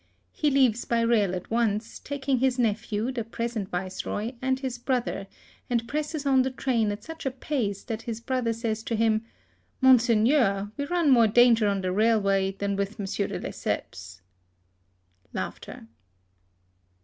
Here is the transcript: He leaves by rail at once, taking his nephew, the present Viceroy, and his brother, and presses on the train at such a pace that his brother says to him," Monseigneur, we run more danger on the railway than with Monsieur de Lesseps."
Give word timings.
He 0.31 0.49
leaves 0.49 0.83
by 0.83 1.01
rail 1.01 1.35
at 1.35 1.51
once, 1.51 1.99
taking 1.99 2.39
his 2.39 2.57
nephew, 2.57 3.11
the 3.11 3.23
present 3.23 3.69
Viceroy, 3.69 4.31
and 4.41 4.59
his 4.59 4.79
brother, 4.79 5.27
and 5.69 5.87
presses 5.87 6.25
on 6.25 6.41
the 6.41 6.49
train 6.49 6.91
at 6.91 7.03
such 7.03 7.23
a 7.23 7.29
pace 7.29 7.83
that 7.83 8.01
his 8.01 8.19
brother 8.19 8.51
says 8.51 8.81
to 8.85 8.95
him," 8.95 9.23
Monseigneur, 9.79 10.71
we 10.75 10.85
run 10.85 11.11
more 11.11 11.27
danger 11.27 11.67
on 11.67 11.81
the 11.81 11.91
railway 11.91 12.51
than 12.53 12.75
with 12.75 12.97
Monsieur 12.97 13.27
de 13.27 13.37
Lesseps." 13.39 14.21